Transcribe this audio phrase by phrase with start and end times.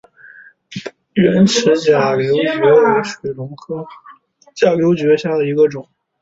[1.13, 3.85] 圆齿假瘤蕨为水龙骨科
[4.55, 5.87] 假瘤蕨属下的一个种。